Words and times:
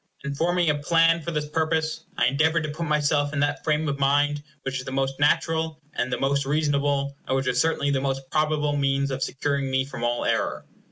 In 0.23 0.33
forming 0.33 0.67
a 0.67 0.73
plan 0.79 1.21
for 1.21 1.29
this 1.29 1.47
purpose, 1.47 2.05
I 2.17 2.25
endeavored 2.25 2.63
to 2.63 2.71
put 2.71 2.87
myself 2.87 3.33
in 3.33 3.39
that 3.41 3.63
frame 3.63 3.87
of 3.87 3.99
mind 3.99 4.41
which 4.63 4.79
was 4.79 4.85
the 4.85 4.91
most 4.91 5.19
natural 5.19 5.79
and 5.93 6.11
the 6.11 6.17
most 6.19 6.43
reasonable, 6.43 7.15
and 7.27 7.35
which 7.37 7.45
was 7.45 7.61
certainly 7.61 7.91
the 7.91 8.01
most 8.01 8.27
probable 8.31 8.75
means 8.75 9.11
of 9.11 9.21
securing 9.21 9.69
me 9.69 9.85
from 9.85 10.03
all 10.03 10.25
error. 10.25 10.65